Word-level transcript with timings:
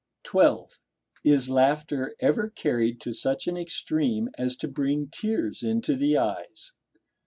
(12.) 0.23 0.79
Is 1.23 1.47
laughter 1.47 2.15
ever 2.21 2.49
carried 2.49 2.99
to 3.01 3.13
such 3.13 3.45
an 3.45 3.55
extreme 3.55 4.29
as 4.35 4.55
to 4.55 4.67
bring 4.67 5.05
tears 5.09 5.61
into 5.61 5.95
the 5.95 6.17
eyes? 6.17 6.71